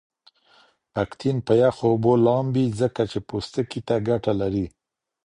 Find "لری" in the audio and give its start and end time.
4.41-4.65